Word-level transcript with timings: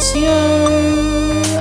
Casio, 0.00 0.32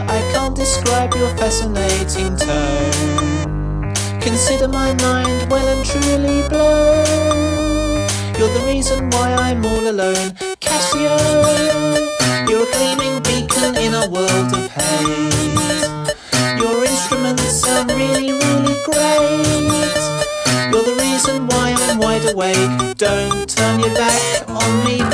I 0.07 0.21
can't 0.31 0.55
describe 0.55 1.13
your 1.13 1.27
fascinating 1.35 2.37
tone. 2.37 3.93
Consider 4.21 4.69
my 4.69 4.93
mind 5.03 5.51
well 5.51 5.67
and 5.67 5.85
truly 5.85 6.47
blown. 6.47 8.07
You're 8.39 8.53
the 8.57 8.63
reason 8.65 9.09
why 9.09 9.33
I'm 9.33 9.65
all 9.65 9.85
alone. 9.89 10.31
Casio, 10.61 11.19
you're 12.47 12.63
a 12.63 12.71
gleaming 12.71 13.21
beacon 13.23 13.75
in 13.75 13.93
a 13.93 14.07
world 14.07 14.53
of 14.55 14.71
hate. 14.71 16.15
Your 16.61 16.85
instruments 16.85 17.59
sound 17.59 17.91
really, 17.91 18.31
really 18.31 18.77
great. 18.87 19.99
You're 20.71 20.87
the 20.87 20.95
reason 20.97 21.45
why 21.47 21.75
I'm 21.77 21.97
wide 21.99 22.23
awake. 22.31 22.95
Don't 22.95 23.49
turn 23.49 23.81
your 23.81 23.93
back 23.93 24.47
on 24.47 24.85
me. 24.85 25.08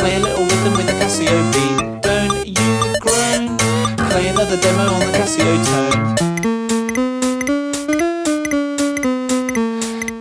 Another 4.35 4.57
demo 4.57 4.83
on 4.93 4.99
the 4.99 5.11
Casio 5.17 5.53
tone. 5.69 6.15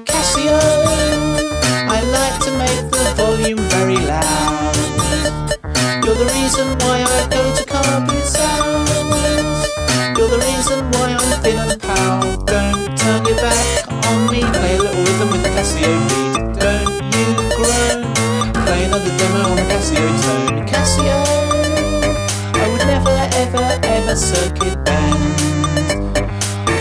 Casio, 0.07 0.59
I 1.97 2.01
like 2.19 2.39
to 2.45 2.51
make 2.63 2.83
the 2.93 3.05
volume 3.17 3.63
very 3.75 3.99
loud. 4.07 4.77
You're 6.05 6.15
the 6.15 6.31
reason 6.39 6.67
why 6.79 7.03
I 7.03 7.27
go 7.29 7.44
circuit. 24.17 24.79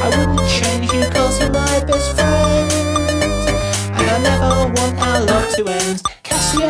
I 0.05 0.09
wouldn't 0.09 0.47
change 0.47 0.91
you 0.93 1.03
cause 1.11 1.39
you're 1.39 1.49
my 1.51 1.79
best 1.85 2.15
friend. 2.15 2.71
And 3.97 4.09
I 4.09 4.17
never 4.21 4.71
want 4.73 4.99
our 4.99 5.21
love 5.21 5.49
to 5.55 5.67
end. 5.67 6.01
Casio, 6.23 6.69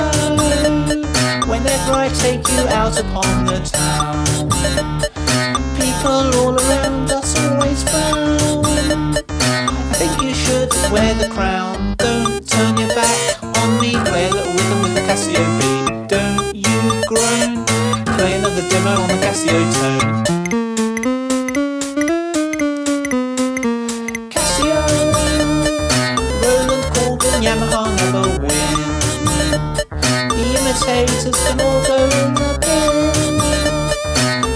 whenever 1.47 1.93
I 1.93 2.09
take 2.19 2.47
you 2.47 2.67
out 2.69 2.97
upon 2.99 3.45
the 3.45 3.59
town, 3.59 4.25
people 5.75 6.31
all 6.39 6.55
around 6.55 7.11
us 7.11 7.37
always 7.39 7.83
frown. 7.83 8.65
I 9.91 9.95
think 9.95 10.21
you 10.21 10.33
should 10.33 10.71
wear 10.91 11.13
the 11.15 11.29
crown. 11.33 11.95
Don't 11.97 12.47
turn 12.47 12.77
your 12.77 12.89
back 12.89 13.43
on 13.43 13.81
me. 13.81 13.91
Play 14.05 14.29
a 14.29 14.31
little 14.31 14.53
rhythm 14.53 14.81
with 14.81 14.95
the 14.95 15.01
Casio 15.01 15.43
beat. 15.59 16.07
Don't 16.07 16.55
you 16.55 17.03
groan. 17.07 17.65
Play 18.15 18.35
another 18.37 18.67
demo 18.69 19.01
on 19.01 19.07
the 19.09 19.15
Casio 19.15 19.59
tone. 19.73 20.32
Korg 27.83 27.90
and, 27.90 27.97
Yamaha 27.97 27.97
never 27.97 28.25
win. 28.39 28.79
The 30.29 30.43
imitators 30.57 31.37
can 31.43 31.59
all 31.61 31.81
go 31.83 31.97
in 32.03 32.33
the 32.33 32.49
bin. 32.61 32.95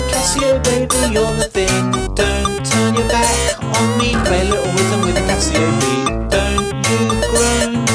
Casio, 0.10 0.64
baby, 0.64 1.00
you're 1.14 1.36
the 1.36 1.50
thing. 1.52 1.92
Don't 2.16 2.66
turn 2.66 2.96
your 2.96 3.08
back 3.10 3.62
on 3.64 3.98
me. 3.98 4.16
Play 4.26 4.42
a 4.42 4.50
little 4.52 4.72
rhythm 4.74 5.02
with 5.02 5.16
the 5.16 5.22
Casio 5.22 5.66
beat. 5.82 6.10
Don't 6.30 6.88
you 6.90 7.00
groan. 7.32 7.86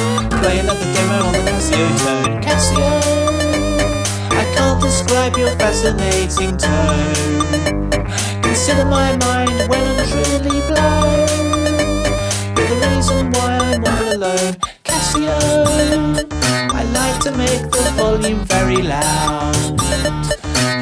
Play 0.41 0.59
another 0.61 0.89
demo 0.95 1.27
on 1.27 1.33
the 1.33 1.43
Casio 1.51 1.87
tone. 2.03 2.41
Casio, 2.43 2.91
I 4.31 4.45
can't 4.55 4.81
describe 4.83 5.37
your 5.37 5.51
fascinating 5.57 6.57
tone. 6.59 7.91
Consider 8.43 8.85
my 8.85 9.17
mind 9.17 9.69
when 9.69 9.83
I'm 9.89 10.07
truly 10.09 10.61
blown. 10.69 11.29
You're 12.57 12.69
the 12.69 12.89
reason 12.97 13.31
why 13.33 13.51
I'm 13.57 13.85
all 13.85 14.13
alone. 14.15 14.72
Casio, 15.13 16.17
I 16.73 16.85
like 16.85 17.21
to 17.21 17.33
make 17.33 17.71
the 17.71 17.93
volume 17.97 18.41
very 18.47 18.77
loud. 18.77 19.55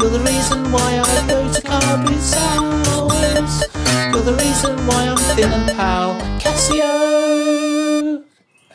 You're 0.00 0.10
the 0.10 0.20
reason 0.24 0.70
why 0.70 1.02
I 1.04 1.26
go 1.26 1.52
to 1.52 1.60
carpet 1.60 2.20
sounds. 2.20 3.64
You're 4.12 4.22
the 4.22 4.36
reason 4.38 4.86
why 4.86 5.08
I'm 5.08 5.16
thin 5.16 5.52
and 5.52 5.66
pale. 5.76 6.14
Casio. 6.38 7.69